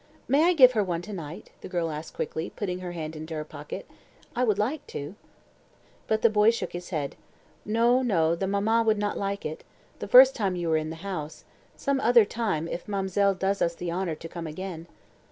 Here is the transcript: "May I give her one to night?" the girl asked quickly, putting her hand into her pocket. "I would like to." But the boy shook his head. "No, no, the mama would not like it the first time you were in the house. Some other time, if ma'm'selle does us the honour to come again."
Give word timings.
"May 0.27 0.45
I 0.45 0.53
give 0.53 0.71
her 0.71 0.83
one 0.83 1.03
to 1.03 1.13
night?" 1.13 1.51
the 1.61 1.69
girl 1.69 1.91
asked 1.91 2.15
quickly, 2.15 2.49
putting 2.55 2.79
her 2.79 2.93
hand 2.93 3.15
into 3.15 3.35
her 3.35 3.43
pocket. 3.45 3.87
"I 4.35 4.43
would 4.43 4.57
like 4.57 4.87
to." 4.87 5.13
But 6.07 6.23
the 6.23 6.29
boy 6.31 6.49
shook 6.49 6.73
his 6.73 6.89
head. 6.89 7.15
"No, 7.65 8.01
no, 8.01 8.33
the 8.33 8.47
mama 8.47 8.81
would 8.81 8.97
not 8.97 9.15
like 9.15 9.45
it 9.45 9.63
the 9.99 10.07
first 10.07 10.33
time 10.35 10.55
you 10.55 10.69
were 10.69 10.77
in 10.77 10.89
the 10.89 10.95
house. 11.05 11.45
Some 11.75 11.99
other 11.99 12.25
time, 12.25 12.67
if 12.67 12.87
ma'm'selle 12.87 13.35
does 13.35 13.61
us 13.61 13.75
the 13.75 13.91
honour 13.91 14.15
to 14.15 14.27
come 14.27 14.47
again." 14.47 14.87